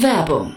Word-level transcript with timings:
Werbung 0.00 0.56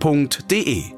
www.startup-insider.de. 0.00 0.96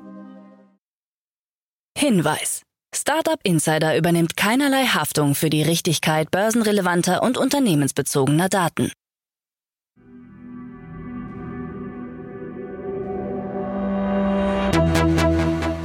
Hinweis. 1.96 2.62
Startup 2.94 3.38
Insider 3.42 3.96
übernimmt 3.96 4.36
keinerlei 4.36 4.84
Haftung 4.86 5.34
für 5.34 5.50
die 5.50 5.62
Richtigkeit 5.62 6.30
börsenrelevanter 6.30 7.22
und 7.22 7.36
unternehmensbezogener 7.36 8.48
Daten. 8.48 8.92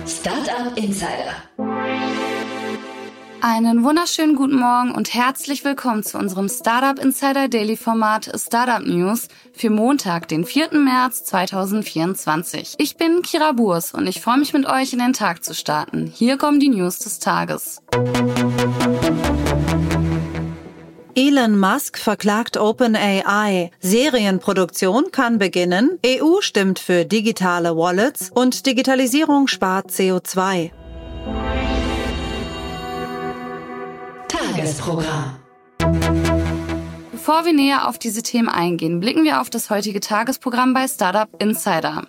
Startup 0.05 0.77
Insider 0.77 1.72
einen 3.43 3.83
wunderschönen 3.83 4.37
guten 4.37 4.55
Morgen 4.55 4.91
und 4.91 5.13
herzlich 5.13 5.65
willkommen 5.65 6.01
zu 6.01 6.17
unserem 6.17 6.47
Startup 6.47 6.97
Insider 7.03 7.49
Daily 7.49 7.75
Format 7.75 8.31
Startup 8.37 8.81
News 8.87 9.27
für 9.51 9.69
Montag, 9.69 10.29
den 10.29 10.45
4. 10.45 10.73
März 10.75 11.25
2024. 11.25 12.75
Ich 12.77 12.95
bin 12.95 13.21
Kira 13.21 13.51
Burs 13.51 13.93
und 13.93 14.07
ich 14.07 14.21
freue 14.21 14.37
mich 14.37 14.53
mit 14.53 14.65
euch 14.65 14.93
in 14.93 14.99
den 14.99 15.11
Tag 15.11 15.43
zu 15.43 15.53
starten. 15.53 16.09
Hier 16.15 16.37
kommen 16.37 16.61
die 16.61 16.69
News 16.69 16.99
des 16.99 17.19
Tages. 17.19 17.81
Elon 21.13 21.59
Musk 21.59 21.97
verklagt 21.97 22.55
OpenAI. 22.55 23.71
Serienproduktion 23.81 25.11
kann 25.11 25.37
beginnen. 25.37 25.99
EU 26.05 26.39
stimmt 26.39 26.79
für 26.79 27.03
digitale 27.03 27.75
Wallets 27.75 28.31
und 28.33 28.65
Digitalisierung 28.65 29.47
spart 29.47 29.91
CO2. 29.91 30.71
Tagesprogramm. 34.53 35.39
Bevor 37.11 37.43
wir 37.43 37.53
näher 37.53 37.87
auf 37.87 37.97
diese 37.97 38.21
Themen 38.21 38.49
eingehen, 38.49 38.99
blicken 38.99 39.23
wir 39.23 39.41
auf 39.41 39.49
das 39.49 39.71
heutige 39.71 39.99
Tagesprogramm 39.99 40.75
bei 40.75 40.87
Startup 40.87 41.27
Insider. 41.41 42.03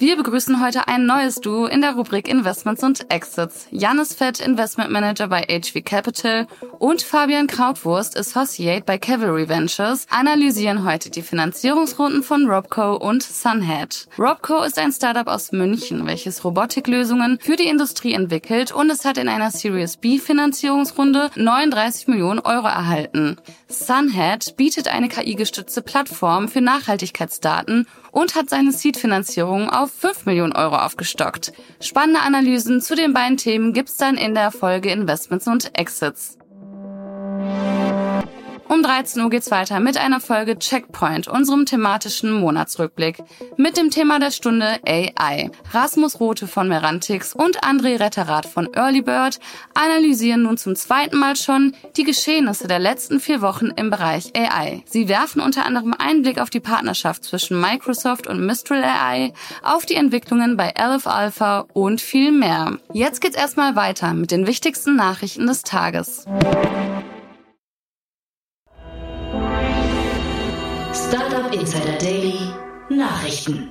Wir 0.00 0.16
begrüßen 0.16 0.62
heute 0.62 0.86
ein 0.86 1.06
neues 1.06 1.40
Duo 1.40 1.66
in 1.66 1.80
der 1.80 1.94
Rubrik 1.94 2.28
Investments 2.28 2.84
und 2.84 3.12
Exits. 3.12 3.66
Janis 3.72 4.14
Fett, 4.14 4.38
Investment 4.38 4.92
Manager 4.92 5.26
bei 5.26 5.42
HV 5.42 5.84
Capital 5.84 6.46
und 6.78 7.02
Fabian 7.02 7.48
Krautwurst, 7.48 8.16
Associate 8.16 8.84
bei 8.86 8.96
Cavalry 8.96 9.48
Ventures, 9.48 10.06
analysieren 10.08 10.84
heute 10.84 11.10
die 11.10 11.22
Finanzierungsrunden 11.22 12.22
von 12.22 12.48
Robco 12.48 12.94
und 12.94 13.24
Sunhead. 13.24 14.06
Robco 14.16 14.62
ist 14.62 14.78
ein 14.78 14.92
Startup 14.92 15.26
aus 15.26 15.50
München, 15.50 16.06
welches 16.06 16.44
Robotiklösungen 16.44 17.40
für 17.40 17.56
die 17.56 17.66
Industrie 17.66 18.12
entwickelt 18.12 18.70
und 18.70 18.90
es 18.90 19.04
hat 19.04 19.18
in 19.18 19.28
einer 19.28 19.50
Series 19.50 19.96
B 19.96 20.20
Finanzierungsrunde 20.20 21.32
39 21.34 22.06
Millionen 22.06 22.38
Euro 22.38 22.68
erhalten. 22.68 23.36
Sunhead 23.66 24.56
bietet 24.56 24.86
eine 24.86 25.08
KI-gestützte 25.08 25.82
Plattform 25.82 26.46
für 26.46 26.60
Nachhaltigkeitsdaten 26.60 27.88
und 28.12 28.34
hat 28.34 28.48
seine 28.48 28.72
Seed-Finanzierung 28.72 29.68
auf 29.68 29.87
5 29.88 30.26
Millionen 30.26 30.54
Euro 30.54 30.76
aufgestockt. 30.76 31.52
Spannende 31.80 32.20
Analysen 32.20 32.80
zu 32.80 32.94
den 32.94 33.12
beiden 33.12 33.36
Themen 33.36 33.72
gibt's 33.72 33.96
dann 33.96 34.16
in 34.16 34.34
der 34.34 34.50
Folge 34.50 34.90
Investments 34.90 35.48
und 35.48 35.76
Exits. 35.76 36.37
Um 38.68 38.82
13 38.82 39.22
Uhr 39.22 39.30
geht's 39.30 39.50
weiter 39.50 39.80
mit 39.80 39.96
einer 39.96 40.20
Folge 40.20 40.58
Checkpoint, 40.58 41.26
unserem 41.26 41.64
thematischen 41.64 42.32
Monatsrückblick. 42.32 43.16
Mit 43.56 43.78
dem 43.78 43.90
Thema 43.90 44.18
der 44.18 44.30
Stunde 44.30 44.78
AI. 44.86 45.50
Rasmus 45.72 46.20
Rote 46.20 46.46
von 46.46 46.68
Merantix 46.68 47.32
und 47.32 47.64
André 47.64 47.98
Retterath 47.98 48.44
von 48.44 48.68
Earlybird 48.74 49.40
analysieren 49.72 50.42
nun 50.42 50.58
zum 50.58 50.76
zweiten 50.76 51.16
Mal 51.18 51.34
schon 51.34 51.74
die 51.96 52.04
Geschehnisse 52.04 52.68
der 52.68 52.78
letzten 52.78 53.20
vier 53.20 53.40
Wochen 53.40 53.68
im 53.74 53.88
Bereich 53.88 54.32
AI. 54.36 54.82
Sie 54.84 55.08
werfen 55.08 55.40
unter 55.40 55.64
anderem 55.64 55.94
einen 55.94 56.20
Blick 56.20 56.38
auf 56.38 56.50
die 56.50 56.60
Partnerschaft 56.60 57.24
zwischen 57.24 57.58
Microsoft 57.58 58.26
und 58.26 58.44
Mistral 58.44 58.84
AI, 58.84 59.32
auf 59.62 59.86
die 59.86 59.94
Entwicklungen 59.94 60.58
bei 60.58 60.76
Aleph 60.76 61.06
Alpha 61.06 61.64
und 61.72 62.02
viel 62.02 62.32
mehr. 62.32 62.76
Jetzt 62.92 63.22
geht's 63.22 63.36
erstmal 63.36 63.76
weiter 63.76 64.12
mit 64.12 64.30
den 64.30 64.46
wichtigsten 64.46 64.94
Nachrichten 64.94 65.46
des 65.46 65.62
Tages. 65.62 66.26
Startup 71.06 71.54
Insider 71.54 71.92
Daily 72.00 72.40
Nachrichten. 72.88 73.70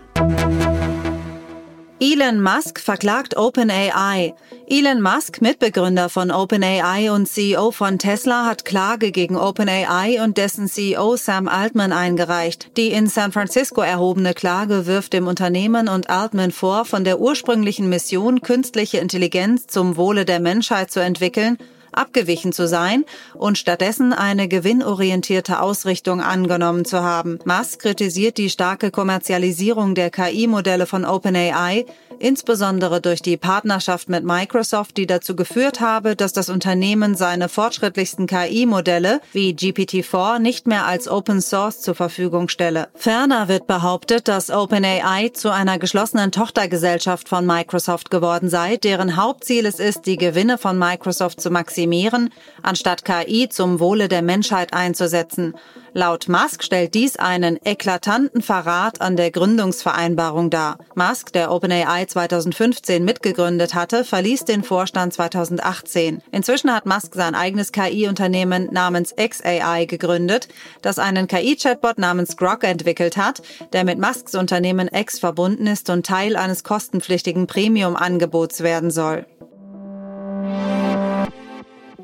Elon 2.00 2.42
Musk 2.42 2.80
verklagt 2.80 3.36
OpenAI. 3.36 4.34
Elon 4.70 5.02
Musk, 5.02 5.42
Mitbegründer 5.42 6.08
von 6.08 6.32
OpenAI 6.32 7.12
und 7.12 7.28
CEO 7.28 7.72
von 7.72 8.00
Tesla, 8.00 8.46
hat 8.46 8.64
Klage 8.64 9.12
gegen 9.12 9.36
OpenAI 9.36 10.24
und 10.24 10.38
dessen 10.38 10.70
CEO 10.70 11.18
Sam 11.18 11.50
Altman 11.50 11.92
eingereicht. 11.92 12.78
Die 12.78 12.92
in 12.92 13.08
San 13.08 13.34
Francisco 13.34 13.82
erhobene 13.82 14.34
Klage 14.34 14.88
wirft 14.88 15.12
dem 15.12 15.28
Unternehmen 15.28 15.90
und 15.90 16.10
Altman 16.10 16.52
vor, 16.52 16.86
von 16.86 17.04
der 17.04 17.20
ursprünglichen 17.20 17.90
Mission, 17.90 18.42
künstliche 18.42 19.00
Intelligenz 19.00 19.68
zum 19.68 19.98
Wohle 19.98 20.24
der 20.24 20.40
Menschheit 20.40 20.92
zu 20.92 21.02
entwickeln, 21.02 21.58
abgewichen 21.92 22.54
zu 22.54 22.68
sein 22.68 23.06
und 23.34 23.58
stattdessen 23.58 24.14
eine 24.14 24.48
gewinnorientierte 24.48 25.62
Ausrichtung 25.62 26.22
angenommen 26.22 26.86
zu 26.86 27.02
haben. 27.02 27.40
Musk 27.46 27.82
kritisiert 27.82 28.38
die 28.38 28.50
starke 28.50 28.92
Kommerzialisierung 28.92 29.96
der 29.96 30.10
KI-Modelle 30.10 30.86
von 30.86 31.06
OpenAI, 31.06 31.86
insbesondere 32.20 33.02
durch 33.02 33.22
die 33.22 33.38
Partnerschaft 33.38 34.10
mit 34.10 34.24
Microsoft, 34.24 34.98
die 34.98 35.08
dazu 35.08 35.36
geführt 35.36 35.80
habe, 35.82 36.16
dass 36.16 36.34
das 36.34 36.50
Unternehmen 36.50 37.16
seine 37.16 37.50
fortschrittlichsten 37.50 38.28
KI-Modelle 38.28 39.22
wie 39.34 39.54
GPT-4 39.54 40.40
nicht 40.40 40.68
mehr 40.68 40.86
als 40.86 41.08
Open 41.08 41.42
Source 41.42 41.82
zur 41.82 41.96
Verfügung 41.96 42.50
stelle. 42.50 42.88
Ferner 42.96 43.48
wird 43.48 43.68
behauptet, 43.68 44.28
dass 44.28 44.50
OpenAI 44.50 45.30
zu 45.30 45.52
einer 45.52 45.80
geschlossenen 45.80 46.32
Tochtergesellschaft 46.32 47.30
von 47.30 47.46
Microsoft 47.46 48.10
geworden 48.10 48.50
sei, 48.50 48.78
deren 48.78 49.16
Hauptziel 49.16 49.66
es 49.66 49.80
ist, 49.80 50.06
die 50.06 50.18
Gewinne 50.18 50.58
von 50.58 50.78
Microsoft 50.78 51.40
zu 51.40 51.50
maximieren, 51.52 52.30
anstatt 52.64 53.06
KI 53.06 53.50
zum 53.50 53.80
Wohle 53.80 54.08
der 54.08 54.22
Menschheit 54.22 54.74
einzusetzen. 54.74 55.54
Laut 55.94 56.28
Musk 56.30 56.64
stellt 56.64 56.94
dies 56.94 57.18
einen 57.18 57.58
eklatanten 57.64 58.42
Verrat 58.42 59.02
an 59.02 59.16
der 59.16 59.32
Gründungsvereinbarung 59.32 60.52
dar. 60.52 60.78
Musk, 60.94 61.34
der 61.34 61.52
OpenAI 61.52 62.06
2015 62.08 63.04
mitgegründet 63.04 63.74
hatte, 63.74 64.04
verließ 64.04 64.46
den 64.46 64.64
Vorstand 64.64 65.14
2018. 65.14 66.22
Inzwischen 66.32 66.74
hat 66.74 66.86
Musk 66.86 67.14
sein 67.14 67.36
eigenes 67.36 67.72
KI-Unternehmen 67.72 68.70
namens 68.72 69.14
XAI 69.16 69.86
gegründet, 69.86 70.48
das 70.82 71.00
einen 71.00 71.28
KI-Chatbot 71.28 71.98
namens 71.98 72.38
Grok 72.38 72.64
entwickelt 72.64 73.18
hat, 73.18 73.42
der 73.74 73.84
mit 73.84 74.00
Musks 74.00 74.36
Unternehmen 74.36 74.90
X 74.92 75.20
verbunden 75.20 75.68
ist 75.68 75.90
und 75.90 76.06
Teil 76.06 76.36
eines 76.36 76.64
kostenpflichtigen 76.64 77.48
Premium-Angebots 77.48 78.62
werden 78.62 78.92
soll. 78.92 79.26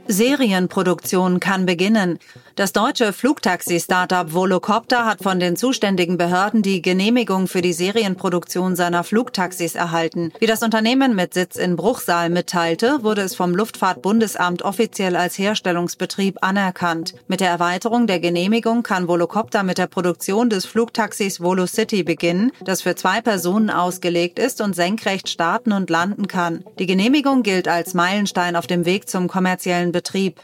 Serienproduktion 0.07 1.39
kann 1.39 1.65
beginnen. 1.65 2.19
Das 2.55 2.73
deutsche 2.73 3.13
Flugtaxi-Startup 3.13 4.33
Volocopter 4.33 5.05
hat 5.05 5.23
von 5.23 5.39
den 5.39 5.55
zuständigen 5.55 6.17
Behörden 6.17 6.61
die 6.61 6.81
Genehmigung 6.81 7.47
für 7.47 7.61
die 7.61 7.73
Serienproduktion 7.73 8.75
seiner 8.75 9.03
Flugtaxis 9.03 9.75
erhalten. 9.75 10.31
Wie 10.39 10.45
das 10.45 10.61
Unternehmen 10.61 11.15
mit 11.15 11.33
Sitz 11.33 11.55
in 11.55 11.77
Bruchsal 11.77 12.29
mitteilte, 12.29 12.99
wurde 13.01 13.21
es 13.21 13.33
vom 13.33 13.55
Luftfahrtbundesamt 13.55 14.61
offiziell 14.61 15.15
als 15.15 15.37
Herstellungsbetrieb 15.37 16.39
anerkannt. 16.41 17.15
Mit 17.27 17.39
der 17.39 17.49
Erweiterung 17.49 18.05
der 18.05 18.19
Genehmigung 18.19 18.83
kann 18.83 19.07
Volocopter 19.07 19.63
mit 19.63 19.77
der 19.77 19.87
Produktion 19.87 20.49
des 20.49 20.65
Flugtaxis 20.65 21.39
VoloCity 21.41 22.03
beginnen, 22.03 22.51
das 22.65 22.81
für 22.81 22.95
zwei 22.95 23.21
Personen 23.21 23.69
ausgelegt 23.69 24.37
ist 24.37 24.59
und 24.59 24.75
senkrecht 24.75 25.29
starten 25.29 25.71
und 25.71 25.89
landen 25.89 26.27
kann. 26.27 26.65
Die 26.77 26.87
Genehmigung 26.87 27.41
gilt 27.41 27.69
als 27.69 27.93
Meilenstein 27.93 28.57
auf 28.57 28.67
dem 28.67 28.85
Weg 28.85 29.07
zum 29.07 29.29
kommerziellen 29.29 29.92
Betrieb. 29.93 30.41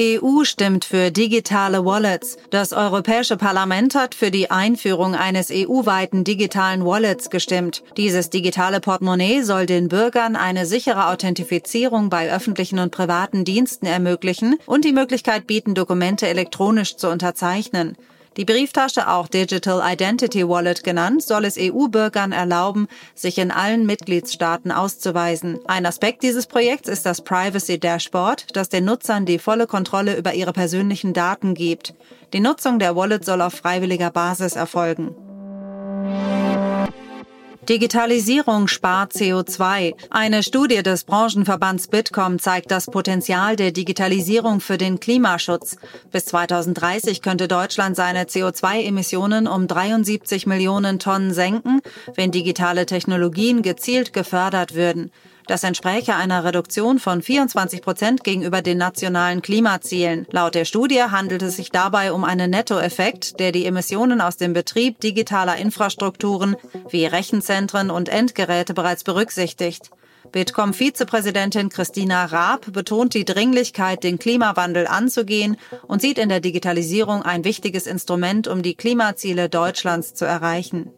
EU 0.00 0.44
stimmt 0.44 0.84
für 0.84 1.10
digitale 1.10 1.84
Wallets. 1.84 2.36
Das 2.50 2.72
Europäische 2.72 3.36
Parlament 3.36 3.94
hat 3.94 4.14
für 4.14 4.30
die 4.30 4.50
Einführung 4.50 5.14
eines 5.14 5.50
EU-weiten 5.50 6.24
digitalen 6.24 6.84
Wallets 6.84 7.30
gestimmt. 7.30 7.82
Dieses 7.96 8.30
digitale 8.30 8.80
Portemonnaie 8.80 9.42
soll 9.42 9.66
den 9.66 9.88
Bürgern 9.88 10.34
eine 10.34 10.66
sichere 10.66 11.08
Authentifizierung 11.08 12.08
bei 12.08 12.32
öffentlichen 12.32 12.78
und 12.78 12.90
privaten 12.90 13.44
Diensten 13.44 13.86
ermöglichen 13.86 14.56
und 14.66 14.84
die 14.84 14.92
Möglichkeit 14.92 15.46
bieten, 15.46 15.74
Dokumente 15.74 16.26
elektronisch 16.26 16.96
zu 16.96 17.08
unterzeichnen. 17.08 17.96
Die 18.38 18.46
Brieftasche, 18.46 19.08
auch 19.08 19.28
Digital 19.28 19.82
Identity 19.84 20.48
Wallet 20.48 20.82
genannt, 20.82 21.22
soll 21.22 21.44
es 21.44 21.58
EU-Bürgern 21.58 22.32
erlauben, 22.32 22.88
sich 23.14 23.36
in 23.36 23.50
allen 23.50 23.84
Mitgliedstaaten 23.84 24.72
auszuweisen. 24.72 25.58
Ein 25.66 25.84
Aspekt 25.84 26.22
dieses 26.22 26.46
Projekts 26.46 26.88
ist 26.88 27.04
das 27.04 27.20
Privacy 27.20 27.78
Dashboard, 27.78 28.46
das 28.56 28.70
den 28.70 28.86
Nutzern 28.86 29.26
die 29.26 29.38
volle 29.38 29.66
Kontrolle 29.66 30.16
über 30.16 30.32
ihre 30.32 30.54
persönlichen 30.54 31.12
Daten 31.12 31.52
gibt. 31.52 31.94
Die 32.32 32.40
Nutzung 32.40 32.78
der 32.78 32.96
Wallet 32.96 33.24
soll 33.24 33.42
auf 33.42 33.52
freiwilliger 33.52 34.10
Basis 34.10 34.56
erfolgen. 34.56 35.14
Digitalisierung 37.68 38.66
spart 38.66 39.12
CO2. 39.12 39.94
Eine 40.10 40.42
Studie 40.42 40.82
des 40.82 41.04
Branchenverbands 41.04 41.86
Bitkom 41.86 42.40
zeigt 42.40 42.72
das 42.72 42.86
Potenzial 42.86 43.54
der 43.54 43.70
Digitalisierung 43.70 44.58
für 44.58 44.78
den 44.78 44.98
Klimaschutz. 44.98 45.76
Bis 46.10 46.24
2030 46.24 47.22
könnte 47.22 47.46
Deutschland 47.46 47.94
seine 47.94 48.24
CO2-Emissionen 48.24 49.46
um 49.46 49.68
73 49.68 50.46
Millionen 50.46 50.98
Tonnen 50.98 51.32
senken, 51.32 51.80
wenn 52.16 52.32
digitale 52.32 52.84
Technologien 52.84 53.62
gezielt 53.62 54.12
gefördert 54.12 54.74
würden. 54.74 55.12
Das 55.46 55.64
entspräche 55.64 56.14
einer 56.14 56.44
Reduktion 56.44 56.98
von 56.98 57.20
24 57.20 57.82
Prozent 57.82 58.24
gegenüber 58.24 58.62
den 58.62 58.78
nationalen 58.78 59.42
Klimazielen. 59.42 60.26
Laut 60.30 60.54
der 60.54 60.64
Studie 60.64 61.02
handelt 61.02 61.42
es 61.42 61.56
sich 61.56 61.70
dabei 61.70 62.12
um 62.12 62.24
einen 62.24 62.50
Nettoeffekt, 62.50 63.40
der 63.40 63.52
die 63.52 63.66
Emissionen 63.66 64.20
aus 64.20 64.36
dem 64.36 64.52
Betrieb 64.52 65.00
digitaler 65.00 65.56
Infrastrukturen 65.56 66.56
wie 66.90 67.06
Rechenzentren 67.06 67.90
und 67.90 68.08
Endgeräte 68.08 68.74
bereits 68.74 69.04
berücksichtigt. 69.04 69.90
Bitkom-Vizepräsidentin 70.30 71.68
Christina 71.68 72.24
Raab 72.24 72.72
betont 72.72 73.12
die 73.14 73.24
Dringlichkeit, 73.24 74.04
den 74.04 74.18
Klimawandel 74.18 74.86
anzugehen 74.86 75.56
und 75.88 76.00
sieht 76.00 76.18
in 76.18 76.28
der 76.28 76.40
Digitalisierung 76.40 77.22
ein 77.22 77.44
wichtiges 77.44 77.86
Instrument, 77.86 78.46
um 78.46 78.62
die 78.62 78.74
Klimaziele 78.74 79.48
Deutschlands 79.48 80.14
zu 80.14 80.24
erreichen. 80.24 80.92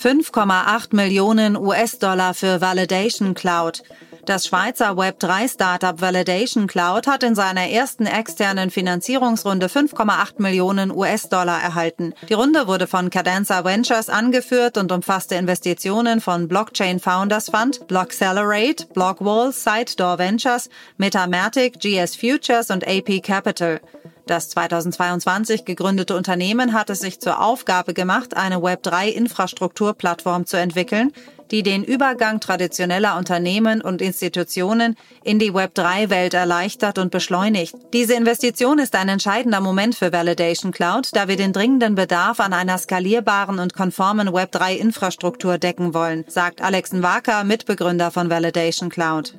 5,8 0.00 0.94
Millionen 0.94 1.56
US-Dollar 1.56 2.34
für 2.34 2.60
Validation 2.60 3.34
Cloud. 3.34 3.82
Das 4.26 4.46
Schweizer 4.46 4.92
Web3-Startup 4.92 6.00
Validation 6.00 6.66
Cloud 6.66 7.06
hat 7.06 7.22
in 7.22 7.34
seiner 7.34 7.68
ersten 7.68 8.06
externen 8.06 8.70
Finanzierungsrunde 8.70 9.66
5,8 9.66 10.40
Millionen 10.40 10.90
US-Dollar 10.90 11.62
erhalten. 11.62 12.14
Die 12.28 12.34
Runde 12.34 12.66
wurde 12.66 12.86
von 12.86 13.10
Cadenza 13.10 13.64
Ventures 13.64 14.08
angeführt 14.08 14.78
und 14.78 14.92
umfasste 14.92 15.34
Investitionen 15.34 16.22
von 16.22 16.48
Blockchain 16.48 17.00
Founders 17.00 17.50
Fund, 17.50 17.86
Blockcelerate, 17.86 18.86
Blockwall, 18.94 19.52
Sidedoor 19.52 20.18
Ventures, 20.18 20.70
Metamatic, 20.96 21.78
GS 21.78 22.16
Futures 22.16 22.70
und 22.70 22.86
AP 22.86 23.22
Capital. 23.22 23.80
Das 24.26 24.48
2022 24.48 25.66
gegründete 25.66 26.16
Unternehmen 26.16 26.72
hat 26.72 26.88
es 26.88 27.00
sich 27.00 27.20
zur 27.20 27.42
Aufgabe 27.42 27.92
gemacht, 27.92 28.36
eine 28.36 28.56
Web3-Infrastrukturplattform 28.56 30.46
zu 30.46 30.56
entwickeln, 30.56 31.12
die 31.50 31.62
den 31.62 31.84
Übergang 31.84 32.40
traditioneller 32.40 33.18
Unternehmen 33.18 33.82
und 33.82 34.00
Institutionen 34.00 34.96
in 35.22 35.38
die 35.38 35.52
Web3-Welt 35.52 36.32
erleichtert 36.32 36.98
und 36.98 37.10
beschleunigt. 37.10 37.74
Diese 37.92 38.14
Investition 38.14 38.78
ist 38.78 38.94
ein 38.96 39.10
entscheidender 39.10 39.60
Moment 39.60 39.94
für 39.94 40.10
Validation 40.10 40.72
Cloud, 40.72 41.10
da 41.12 41.28
wir 41.28 41.36
den 41.36 41.52
dringenden 41.52 41.94
Bedarf 41.94 42.40
an 42.40 42.54
einer 42.54 42.78
skalierbaren 42.78 43.58
und 43.58 43.74
konformen 43.74 44.30
Web3-Infrastruktur 44.30 45.58
decken 45.58 45.92
wollen, 45.92 46.24
sagt 46.28 46.62
Alex 46.62 46.92
Nwaka, 46.92 47.44
Mitbegründer 47.44 48.10
von 48.10 48.30
Validation 48.30 48.88
Cloud. 48.88 49.34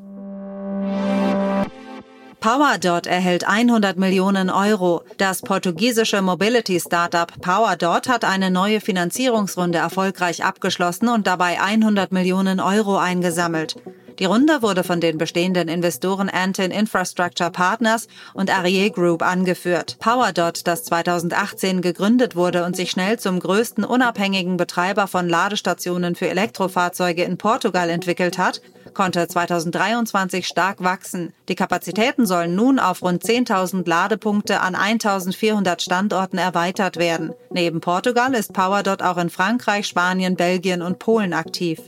PowerDot 2.45 3.07
erhält 3.07 3.47
100 3.47 3.97
Millionen 3.97 4.51
Euro. 4.51 5.01
Das 5.18 5.42
portugiesische 5.42 6.21
Mobility-Startup 6.21 7.27
PowerDot 7.42 8.07
hat 8.07 8.24
eine 8.24 8.51
neue 8.51 8.81
Finanzierungsrunde 8.81 9.80
erfolgreich 9.80 10.44
abgeschlossen 10.44 11.09
und 11.09 11.25
dabei 11.25 11.59
100 11.59 12.12
Millionen 12.12 12.59
Euro 12.59 13.00
eingesammelt. 13.00 13.77
Die 14.19 14.25
Runde 14.25 14.62
wurde 14.62 14.83
von 14.83 15.01
den 15.01 15.18
bestehenden 15.18 15.68
Investoren 15.68 16.30
Antin 16.30 16.69
Infrastructure 16.69 17.50
Partners 17.50 18.07
und 18.36 18.51
Arié 18.51 18.91
Group 18.94 19.24
angeführt. 19.24 19.98
PowerDot, 20.00 20.68
das 20.68 20.83
2018 20.83 21.81
gegründet 21.81 22.36
wurde 22.36 22.63
und 22.63 22.75
sich 22.75 22.91
schnell 22.91 23.18
zum 23.18 23.39
größten 23.39 23.83
unabhängigen 23.83 24.56
Betreiber 24.56 25.07
von 25.07 25.27
Ladestationen 25.27 26.13
für 26.13 26.30
Elektrofahrzeuge 26.30 27.24
in 27.24 27.39
Portugal 27.39 27.89
entwickelt 27.89 28.38
hat, 28.38 28.62
konnte 28.95 29.27
2023 29.27 30.47
stark 30.47 30.83
wachsen. 30.83 31.33
Die 31.47 31.56
Kapazitäten 31.56 32.25
sollen 32.25 32.56
nun 32.56 32.80
auf 32.80 33.03
rund 33.03 33.24
10.000 33.24 33.88
Ladepunkte 33.88 34.62
an 34.62 34.75
1.400 34.75 35.81
Standorten 35.81 36.39
erweitert 36.39 36.97
werden. 36.97 37.33
Neben 37.51 37.81
Portugal 37.81 38.33
ist 38.33 38.53
PowerDot 38.53 39.03
auch 39.03 39.18
in 39.18 39.30
Frankreich, 39.30 39.86
Spanien, 39.86 40.36
Belgien 40.36 40.81
und 40.81 40.97
Polen 40.97 41.33
aktiv. 41.33 41.80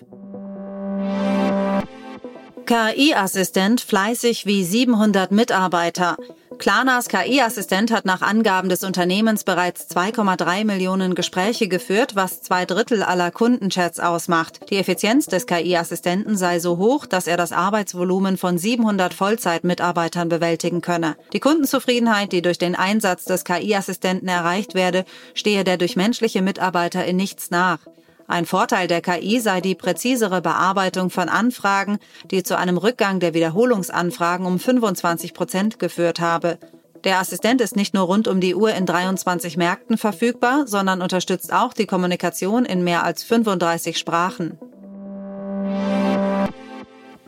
KI-Assistent 2.67 3.79
fleißig 3.79 4.45
wie 4.45 4.61
700 4.61 5.31
Mitarbeiter. 5.31 6.17
Klanas 6.57 7.07
KI-Assistent 7.07 7.91
hat 7.91 8.03
nach 8.03 8.21
Angaben 8.21 8.67
des 8.67 8.83
Unternehmens 8.83 9.45
bereits 9.45 9.89
2,3 9.89 10.65
Millionen 10.65 11.15
Gespräche 11.15 11.69
geführt, 11.69 12.17
was 12.17 12.41
zwei 12.41 12.65
Drittel 12.65 13.03
aller 13.03 13.31
Kundenchats 13.31 14.01
ausmacht. 14.01 14.69
Die 14.69 14.75
Effizienz 14.75 15.27
des 15.27 15.45
KI-Assistenten 15.45 16.35
sei 16.35 16.59
so 16.59 16.77
hoch, 16.77 17.05
dass 17.05 17.27
er 17.27 17.37
das 17.37 17.53
Arbeitsvolumen 17.53 18.35
von 18.35 18.57
700 18.57 19.13
Vollzeitmitarbeitern 19.13 20.27
bewältigen 20.27 20.81
könne. 20.81 21.15
Die 21.31 21.39
Kundenzufriedenheit, 21.39 22.33
die 22.33 22.41
durch 22.41 22.57
den 22.57 22.75
Einsatz 22.75 23.23
des 23.23 23.45
KI-Assistenten 23.45 24.27
erreicht 24.27 24.75
werde, 24.75 25.05
stehe 25.35 25.63
der 25.63 25.77
durch 25.77 25.95
menschliche 25.95 26.41
Mitarbeiter 26.41 27.05
in 27.05 27.15
nichts 27.15 27.49
nach. 27.49 27.79
Ein 28.29 28.45
Vorteil 28.45 28.89
der 28.89 29.00
KI 29.00 29.39
sei 29.39 29.62
die 29.62 29.74
präzisere 29.74 30.41
Bearbeitung 30.41 31.09
von 31.09 31.29
Anfragen, 31.29 31.97
die 32.29 32.44
zu 32.44 32.57
einem 32.57 32.77
Rückgang 32.77 33.21
der 33.21 33.33
Wiederholungsanfragen 33.33 34.45
um 34.45 34.59
25 34.59 35.33
Prozent 35.33 35.79
geführt 35.79 36.19
habe. 36.19 36.57
Der 37.06 37.19
Assistent 37.19 37.62
ist 37.62 37.77
nicht 37.77 37.94
nur 37.94 38.03
rund 38.03 38.27
um 38.27 38.41
die 38.41 38.53
Uhr 38.53 38.74
in 38.74 38.85
23 38.85 39.56
Märkten 39.56 39.97
verfügbar, 39.97 40.68
sondern 40.68 41.01
unterstützt 41.01 41.53
auch 41.53 41.71
die 41.71 41.85
Kommunikation 41.85 42.65
in 42.65 42.83
mehr 42.83 43.06
als 43.06 43.24
35 43.24 43.97
Sprachen. 43.97 44.59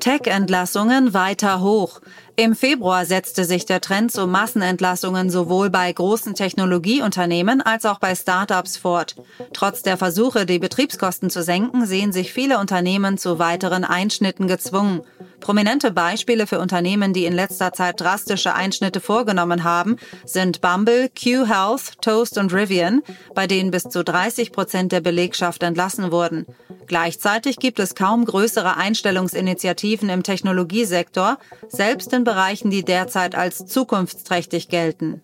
Tech-Entlassungen 0.02 1.14
weiter 1.14 1.62
hoch. 1.62 2.02
Im 2.40 2.56
Februar 2.56 3.06
setzte 3.06 3.44
sich 3.44 3.66
der 3.66 3.82
Trend 3.82 4.14
zu 4.14 4.26
Massenentlassungen 4.26 5.30
sowohl 5.30 5.70
bei 5.70 5.92
großen 5.92 6.36
Technologieunternehmen 6.36 7.62
als 7.62 7.86
auch 7.86 8.00
bei 8.00 8.16
Startups 8.16 8.78
fort. 8.78 9.18
Trotz 9.52 9.84
der 9.84 9.98
Versuche, 9.98 10.46
die 10.46 10.58
Betriebskosten 10.58 11.30
zu 11.30 11.44
senken, 11.44 11.86
sehen 11.86 12.14
sich 12.14 12.32
viele 12.32 12.60
Unternehmen 12.60 13.18
zu 13.18 13.40
weiteren 13.40 13.84
Einschnitten 13.84 14.48
gezwungen. 14.48 15.02
Prominente 15.42 15.92
Beispiele 15.92 16.48
für 16.48 16.60
Unternehmen, 16.60 17.12
die 17.12 17.26
in 17.26 17.34
letzter 17.34 17.74
Zeit 17.74 18.00
drastische 18.00 18.56
Einschnitte 18.56 19.02
vorgenommen 19.02 19.66
haben, 19.66 19.98
sind 20.26 20.62
Bumble, 20.62 21.10
Q 21.10 21.46
Health, 21.46 22.02
Toast 22.02 22.38
und 22.38 22.54
Rivian, 22.54 23.02
bei 23.36 23.48
denen 23.48 23.72
bis 23.72 23.84
zu 23.84 24.02
30 24.02 24.54
Prozent 24.54 24.94
der 24.94 25.02
Belegschaft 25.02 25.62
entlassen 25.64 26.14
wurden. 26.14 26.46
Gleichzeitig 26.88 27.58
gibt 27.58 27.80
es 27.80 27.96
kaum 27.96 28.26
größere 28.26 28.76
Einstellungsinitiativen 28.76 30.10
im 30.10 30.24
Technologiesektor, 30.24 31.38
selbst 31.68 32.12
in 32.14 32.24
Bereichen, 32.30 32.70
die 32.70 32.86
derzeit 32.86 33.34
als 33.34 33.66
zukunftsträchtig 33.66 34.70
gelten. 34.70 35.24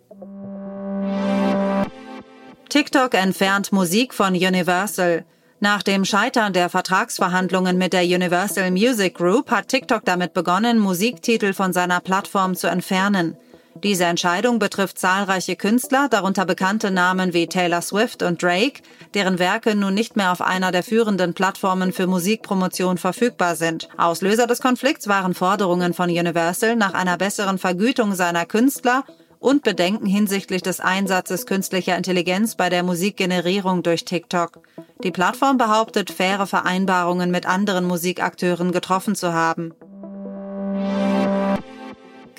TikTok 2.70 3.14
entfernt 3.14 3.72
Musik 3.72 4.12
von 4.12 4.34
Universal. 4.34 5.24
Nach 5.60 5.84
dem 5.84 6.04
Scheitern 6.04 6.52
der 6.52 6.68
Vertragsverhandlungen 6.68 7.78
mit 7.78 7.94
der 7.94 8.02
Universal 8.02 8.72
Music 8.72 9.14
Group 9.14 9.52
hat 9.52 9.68
TikTok 9.68 10.04
damit 10.04 10.34
begonnen, 10.34 10.80
Musiktitel 10.80 11.54
von 11.54 11.74
seiner 11.74 12.00
Plattform 12.00 12.56
zu 12.56 12.66
entfernen. 12.68 13.38
Diese 13.84 14.06
Entscheidung 14.06 14.58
betrifft 14.58 14.98
zahlreiche 14.98 15.58
Künstler, 15.58 16.08
darunter 16.10 16.46
bekannte 16.46 16.92
Namen 16.92 17.34
wie 17.34 17.48
Taylor 17.48 17.82
Swift 17.82 18.24
und 18.24 18.42
Drake, 18.42 18.82
deren 19.14 19.38
Werke 19.38 19.76
nun 19.76 19.94
nicht 19.94 20.16
mehr 20.16 20.32
auf 20.32 20.42
einer 20.42 20.72
der 20.72 20.82
führenden 20.82 21.34
Plattformen 21.34 21.92
für 21.92 22.08
Musikpromotion 22.08 22.98
verfügbar 22.98 23.58
sind. 23.58 23.90
Auslöser 23.98 24.48
des 24.48 24.62
Konflikts 24.62 25.10
waren 25.10 25.34
Forderungen 25.34 25.94
von 25.94 26.10
Universal 26.10 26.78
nach 26.78 26.94
einer 26.94 27.18
besseren 27.18 27.58
Vergütung 27.58 28.16
seiner 28.16 28.46
Künstler 28.46 29.04
und 29.40 29.64
Bedenken 29.64 30.08
hinsichtlich 30.08 30.64
des 30.64 30.80
Einsatzes 30.80 31.46
künstlicher 31.46 31.98
Intelligenz 31.98 32.56
bei 32.56 32.70
der 32.70 32.82
Musikgenerierung 32.82 33.84
durch 33.84 34.06
TikTok. 34.06 34.60
Die 35.04 35.12
Plattform 35.12 35.58
behauptet, 35.58 36.10
faire 36.10 36.48
Vereinbarungen 36.48 37.30
mit 37.30 37.46
anderen 37.46 37.86
Musikakteuren 37.86 38.72
getroffen 38.72 39.16
zu 39.16 39.34
haben. 39.34 39.74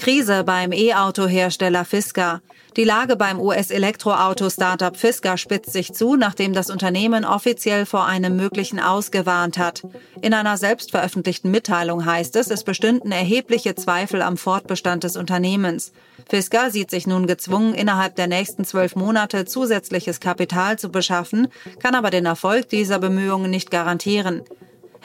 Krise 0.06 0.44
beim 0.44 0.70
E-Auto-Hersteller 0.70 1.84
Fisker. 1.84 2.40
Die 2.76 2.84
Lage 2.84 3.16
beim 3.16 3.40
US-Elektroauto-Startup 3.40 4.96
Fisker 4.96 5.36
spitzt 5.36 5.72
sich 5.72 5.94
zu, 5.94 6.14
nachdem 6.14 6.52
das 6.52 6.70
Unternehmen 6.70 7.24
offiziell 7.24 7.86
vor 7.86 8.06
einem 8.06 8.36
möglichen 8.36 8.78
Aus 8.78 9.10
gewarnt 9.10 9.58
hat. 9.58 9.82
In 10.22 10.32
einer 10.32 10.58
selbst 10.58 10.92
veröffentlichten 10.92 11.50
Mitteilung 11.50 12.06
heißt 12.06 12.36
es, 12.36 12.52
es 12.52 12.62
bestünden 12.62 13.10
erhebliche 13.10 13.74
Zweifel 13.74 14.22
am 14.22 14.36
Fortbestand 14.36 15.02
des 15.02 15.16
Unternehmens. 15.16 15.90
Fisker 16.28 16.70
sieht 16.70 16.92
sich 16.92 17.08
nun 17.08 17.26
gezwungen, 17.26 17.74
innerhalb 17.74 18.14
der 18.14 18.28
nächsten 18.28 18.64
zwölf 18.64 18.94
Monate 18.94 19.44
zusätzliches 19.44 20.20
Kapital 20.20 20.78
zu 20.78 20.88
beschaffen, 20.88 21.48
kann 21.80 21.96
aber 21.96 22.10
den 22.10 22.26
Erfolg 22.26 22.68
dieser 22.68 23.00
Bemühungen 23.00 23.50
nicht 23.50 23.72
garantieren. 23.72 24.44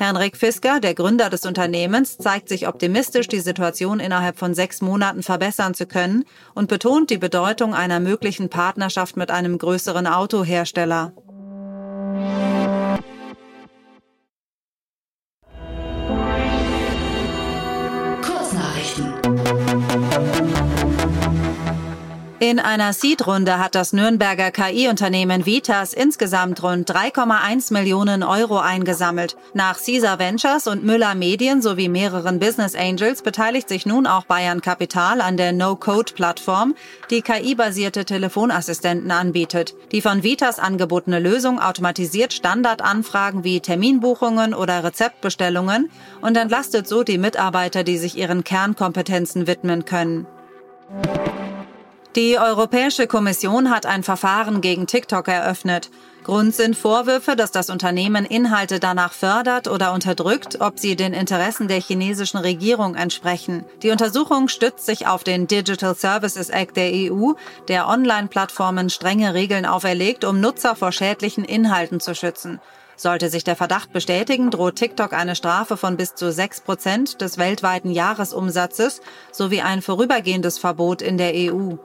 Henrik 0.02 0.36
Fisker, 0.36 0.80
der 0.80 0.96
Gründer 0.96 1.30
des 1.30 1.46
Unternehmens, 1.46 2.18
zeigt 2.18 2.50
sich 2.50 2.68
optimistisch, 2.68 3.28
die 3.28 3.40
Situation 3.40 4.00
innerhalb 4.00 4.40
von 4.40 4.56
sechs 4.56 4.82
Monaten 4.82 5.22
verbessern 5.22 5.76
zu 5.76 5.86
können 5.86 6.26
und 6.56 6.70
betont 6.70 7.12
die 7.12 7.20
Bedeutung 7.20 7.76
einer 7.76 8.00
möglichen 8.00 8.50
Partnerschaft 8.50 9.16
mit 9.16 9.30
einem 9.30 9.60
größeren 9.60 10.08
Autohersteller. 10.08 11.14
In 22.44 22.58
einer 22.58 22.92
Seed-Runde 22.92 23.60
hat 23.60 23.76
das 23.76 23.94
Nürnberger 23.94 24.50
KI-Unternehmen 24.50 25.46
Vitas 25.46 25.94
insgesamt 25.94 26.64
rund 26.64 26.90
3,1 26.90 27.72
Millionen 27.72 28.24
Euro 28.24 28.58
eingesammelt. 28.58 29.38
Nach 29.54 29.78
Caesar 29.80 30.18
Ventures 30.18 30.66
und 30.66 30.84
Müller 30.84 31.14
Medien 31.14 31.62
sowie 31.62 31.88
mehreren 31.88 32.40
Business 32.40 32.74
Angels 32.74 33.22
beteiligt 33.22 33.70
sich 33.70 33.86
nun 33.86 34.08
auch 34.08 34.26
Bayern 34.26 34.62
Capital 34.62 35.22
an 35.22 35.38
der 35.38 35.52
No-Code-Plattform, 35.52 36.74
die 37.12 37.22
KI-basierte 37.22 38.06
Telefonassistenten 38.06 39.12
anbietet. 39.12 39.76
Die 39.92 40.02
von 40.02 40.24
Vitas 40.24 40.58
angebotene 40.58 41.20
Lösung 41.20 41.60
automatisiert 41.60 42.34
Standardanfragen 42.34 43.44
wie 43.44 43.60
Terminbuchungen 43.60 44.56
oder 44.56 44.84
Rezeptbestellungen 44.84 45.92
und 46.22 46.36
entlastet 46.36 46.88
so 46.88 47.04
die 47.04 47.20
Mitarbeiter, 47.20 47.84
die 47.84 48.00
sich 48.00 48.18
ihren 48.18 48.44
Kernkompetenzen 48.44 49.46
widmen 49.46 49.86
können. 49.86 50.26
Die 52.18 52.38
Europäische 52.38 53.08
Kommission 53.08 53.70
hat 53.70 53.86
ein 53.86 54.04
Verfahren 54.04 54.60
gegen 54.60 54.86
TikTok 54.86 55.30
eröffnet. 55.30 55.90
Grund 56.26 56.54
sind 56.54 56.76
Vorwürfe, 56.76 57.38
dass 57.38 57.52
das 57.52 57.70
Unternehmen 57.70 58.26
Inhalte 58.26 58.82
danach 58.82 59.14
fördert 59.14 59.70
oder 59.70 59.94
unterdrückt, 59.94 60.60
ob 60.60 60.78
sie 60.78 60.98
den 60.98 61.14
Interessen 61.14 61.70
der 61.70 61.80
chinesischen 61.80 62.38
Regierung 62.38 62.96
entsprechen. 62.96 63.64
Die 63.82 63.92
Untersuchung 63.92 64.50
stützt 64.50 64.86
sich 64.86 65.08
auf 65.08 65.24
den 65.24 65.48
Digital 65.48 65.96
Services 65.96 66.50
Act 66.50 66.76
der 66.76 66.92
EU, 66.92 67.32
der 67.70 67.88
Online-Plattformen 67.88 68.90
strenge 68.90 69.34
Regeln 69.34 69.66
auferlegt, 69.66 70.26
um 70.26 70.42
Nutzer 70.42 70.76
vor 70.76 70.92
schädlichen 70.92 71.46
Inhalten 71.46 72.02
zu 72.02 72.14
schützen. 72.14 72.60
Sollte 72.98 73.30
sich 73.30 73.46
der 73.46 73.56
Verdacht 73.56 73.94
bestätigen, 73.94 74.52
droht 74.52 74.76
TikTok 74.76 75.14
eine 75.14 75.38
Strafe 75.38 75.78
von 75.78 75.96
bis 75.96 76.14
zu 76.14 76.30
6 76.30 76.60
Prozent 76.62 77.22
des 77.22 77.38
weltweiten 77.38 77.90
Jahresumsatzes 77.90 79.00
sowie 79.32 79.62
ein 79.62 79.82
vorübergehendes 79.82 80.60
Verbot 80.60 81.02
in 81.02 81.18
der 81.18 81.32
EU. 81.34 81.78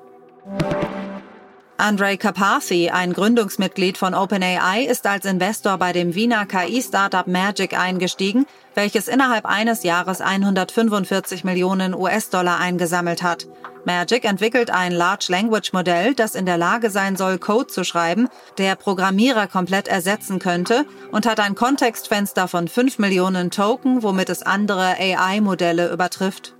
Andrei 1.79 2.17
Karpathy, 2.17 2.88
ein 2.88 3.12
Gründungsmitglied 3.12 3.99
von 3.99 4.15
OpenAI, 4.15 4.87
ist 4.87 5.07
als 5.07 5.26
Investor 5.26 5.76
bei 5.76 5.93
dem 5.93 6.15
Wiener 6.15 6.47
KI-Startup 6.47 7.26
Magic 7.26 7.79
eingestiegen, 7.79 8.47
welches 8.75 9.09
innerhalb 9.09 9.45
eines 9.45 9.83
Jahres 9.83 10.23
145 10.23 11.45
Millionen 11.45 11.95
US-Dollar 11.95 12.59
eingesammelt 12.59 13.23
hat. 13.23 13.47
Magic 13.85 14.25
entwickelt 14.25 14.71
ein 14.71 14.91
Large 14.91 15.26
Language 15.29 15.75
Modell, 15.75 16.15
das 16.15 16.35
in 16.35 16.47
der 16.47 16.57
Lage 16.57 16.88
sein 16.91 17.15
soll, 17.15 17.38
Code 17.38 17.67
zu 17.67 17.85
schreiben, 17.85 18.29
der 18.57 18.75
Programmierer 18.75 19.47
komplett 19.47 19.87
ersetzen 19.87 20.38
könnte 20.38 20.87
und 21.12 21.26
hat 21.26 21.41
ein 21.41 21.55
Kontextfenster 21.55 22.49
von 22.49 22.69
5 22.69 22.99
Millionen 22.99 23.50
Token, 23.50 24.03
womit 24.03 24.31
es 24.31 24.43
andere 24.43 24.97
AI-Modelle 24.99 25.93
übertrifft. 25.93 26.55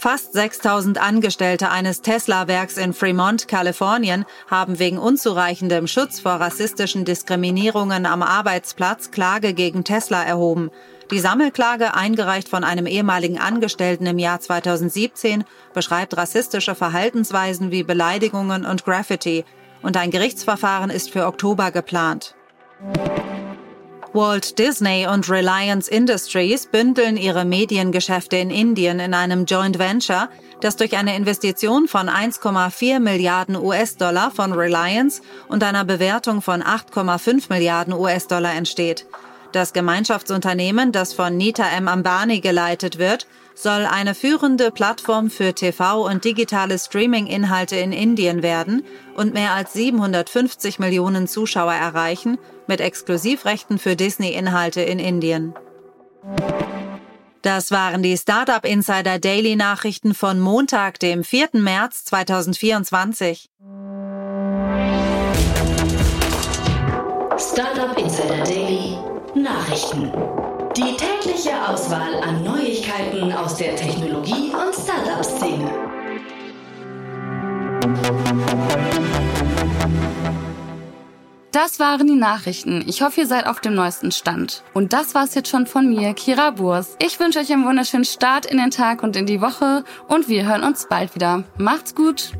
Fast 0.00 0.32
6000 0.32 0.96
Angestellte 0.96 1.70
eines 1.70 2.00
Tesla-Werks 2.00 2.78
in 2.78 2.94
Fremont, 2.94 3.48
Kalifornien, 3.48 4.24
haben 4.50 4.78
wegen 4.78 4.96
unzureichendem 4.96 5.86
Schutz 5.86 6.20
vor 6.20 6.32
rassistischen 6.32 7.04
Diskriminierungen 7.04 8.06
am 8.06 8.22
Arbeitsplatz 8.22 9.10
Klage 9.10 9.52
gegen 9.52 9.84
Tesla 9.84 10.22
erhoben. 10.24 10.70
Die 11.10 11.18
Sammelklage, 11.18 11.92
eingereicht 11.92 12.48
von 12.48 12.64
einem 12.64 12.86
ehemaligen 12.86 13.38
Angestellten 13.38 14.06
im 14.06 14.18
Jahr 14.18 14.40
2017, 14.40 15.44
beschreibt 15.74 16.16
rassistische 16.16 16.74
Verhaltensweisen 16.74 17.70
wie 17.70 17.82
Beleidigungen 17.82 18.64
und 18.64 18.86
Graffiti. 18.86 19.44
Und 19.82 19.98
ein 19.98 20.10
Gerichtsverfahren 20.10 20.88
ist 20.88 21.10
für 21.10 21.26
Oktober 21.26 21.72
geplant. 21.72 22.34
Walt 24.12 24.58
Disney 24.58 25.06
und 25.06 25.30
Reliance 25.30 25.88
Industries 25.88 26.66
bündeln 26.66 27.16
ihre 27.16 27.44
Mediengeschäfte 27.44 28.36
in 28.36 28.50
Indien 28.50 28.98
in 28.98 29.14
einem 29.14 29.44
Joint 29.44 29.78
Venture, 29.78 30.28
das 30.60 30.74
durch 30.74 30.96
eine 30.96 31.14
Investition 31.14 31.86
von 31.86 32.08
1,4 32.08 32.98
Milliarden 32.98 33.54
US-Dollar 33.54 34.32
von 34.32 34.52
Reliance 34.52 35.22
und 35.46 35.62
einer 35.62 35.84
Bewertung 35.84 36.42
von 36.42 36.60
8,5 36.60 37.44
Milliarden 37.50 37.92
US-Dollar 37.92 38.54
entsteht. 38.54 39.06
Das 39.52 39.72
Gemeinschaftsunternehmen, 39.72 40.90
das 40.90 41.12
von 41.12 41.36
Nita 41.36 41.68
M. 41.68 41.86
Ambani 41.86 42.40
geleitet 42.40 42.98
wird, 42.98 43.28
soll 43.62 43.86
eine 43.86 44.14
führende 44.14 44.70
Plattform 44.70 45.30
für 45.30 45.54
TV 45.54 46.06
und 46.06 46.24
digitale 46.24 46.78
Streaming-Inhalte 46.78 47.76
in 47.76 47.92
Indien 47.92 48.42
werden 48.42 48.82
und 49.14 49.34
mehr 49.34 49.52
als 49.52 49.72
750 49.72 50.78
Millionen 50.78 51.28
Zuschauer 51.28 51.74
erreichen 51.74 52.38
mit 52.66 52.80
Exklusivrechten 52.80 53.78
für 53.78 53.96
Disney-Inhalte 53.96 54.80
in 54.80 54.98
Indien. 54.98 55.54
Das 57.42 57.70
waren 57.70 58.02
die 58.02 58.18
Startup 58.18 58.64
Insider 58.64 59.18
Daily 59.18 59.56
Nachrichten 59.56 60.14
von 60.14 60.40
Montag, 60.40 60.98
dem 60.98 61.24
4. 61.24 61.48
März 61.54 62.04
2024. 62.04 63.48
Startup 67.38 67.96
Insider 67.96 68.44
Daily 68.44 68.98
Nachrichten. 69.34 70.12
Die 70.76 70.96
tägliche 71.40 71.68
Auswahl 71.68 72.14
an 72.22 72.44
Neuigkeiten 72.44 73.32
aus 73.32 73.56
der 73.56 73.74
Technologie- 73.76 74.52
und 74.52 74.74
Startup-Szene. 74.74 75.70
Das 81.52 81.80
waren 81.80 82.06
die 82.06 82.14
Nachrichten. 82.14 82.84
Ich 82.86 83.02
hoffe, 83.02 83.22
ihr 83.22 83.26
seid 83.26 83.46
auf 83.46 83.60
dem 83.60 83.74
neuesten 83.74 84.12
Stand. 84.12 84.62
Und 84.74 84.92
das 84.92 85.14
war's 85.14 85.34
jetzt 85.34 85.48
schon 85.48 85.66
von 85.66 85.88
mir, 85.88 86.14
Kira 86.14 86.50
Burs. 86.50 86.96
Ich 86.98 87.18
wünsche 87.18 87.38
euch 87.38 87.52
einen 87.52 87.66
wunderschönen 87.66 88.04
Start 88.04 88.46
in 88.46 88.58
den 88.58 88.70
Tag 88.70 89.02
und 89.02 89.16
in 89.16 89.26
die 89.26 89.40
Woche 89.40 89.84
und 90.08 90.28
wir 90.28 90.46
hören 90.46 90.62
uns 90.62 90.86
bald 90.88 91.14
wieder. 91.14 91.44
Macht's 91.56 91.94
gut! 91.94 92.32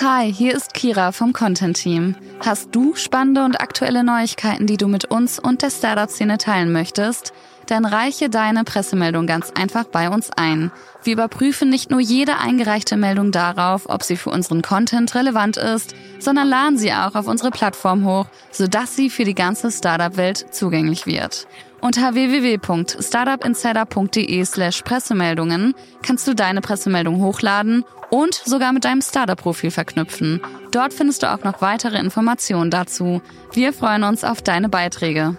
Hi, 0.00 0.32
hier 0.32 0.54
ist 0.54 0.72
Kira 0.72 1.12
vom 1.12 1.34
Content 1.34 1.76
Team. 1.76 2.16
Hast 2.40 2.74
du 2.74 2.94
spannende 2.94 3.44
und 3.44 3.60
aktuelle 3.60 4.02
Neuigkeiten, 4.02 4.66
die 4.66 4.78
du 4.78 4.88
mit 4.88 5.04
uns 5.04 5.38
und 5.38 5.60
der 5.60 5.70
Startup-Szene 5.70 6.38
teilen 6.38 6.72
möchtest? 6.72 7.34
Dann 7.72 7.84
reiche 7.86 8.28
deine 8.28 8.64
Pressemeldung 8.64 9.26
ganz 9.26 9.50
einfach 9.52 9.84
bei 9.84 10.10
uns 10.10 10.28
ein. 10.36 10.70
Wir 11.04 11.14
überprüfen 11.14 11.70
nicht 11.70 11.90
nur 11.90 12.00
jede 12.00 12.36
eingereichte 12.36 12.98
Meldung 12.98 13.32
darauf, 13.32 13.88
ob 13.88 14.02
sie 14.02 14.18
für 14.18 14.28
unseren 14.28 14.60
Content 14.60 15.14
relevant 15.14 15.56
ist, 15.56 15.94
sondern 16.18 16.50
laden 16.50 16.76
sie 16.76 16.92
auch 16.92 17.14
auf 17.14 17.26
unsere 17.26 17.50
Plattform 17.50 18.04
hoch, 18.04 18.26
sodass 18.50 18.94
sie 18.94 19.08
für 19.08 19.24
die 19.24 19.34
ganze 19.34 19.70
Startup-Welt 19.70 20.48
zugänglich 20.50 21.06
wird. 21.06 21.46
Unter 21.80 22.12
www.startupinsider.de 22.12 24.44
slash 24.44 24.82
Pressemeldungen 24.82 25.72
kannst 26.02 26.28
du 26.28 26.34
deine 26.34 26.60
Pressemeldung 26.60 27.22
hochladen 27.22 27.86
und 28.10 28.34
sogar 28.34 28.74
mit 28.74 28.84
deinem 28.84 29.00
Startup-Profil 29.00 29.70
verknüpfen. 29.70 30.42
Dort 30.72 30.92
findest 30.92 31.22
du 31.22 31.32
auch 31.32 31.42
noch 31.42 31.62
weitere 31.62 31.98
Informationen 31.98 32.70
dazu. 32.70 33.22
Wir 33.54 33.72
freuen 33.72 34.04
uns 34.04 34.24
auf 34.24 34.42
deine 34.42 34.68
Beiträge. 34.68 35.38